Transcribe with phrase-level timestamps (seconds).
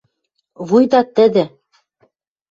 [0.67, 1.45] Вуйта тӹдӹ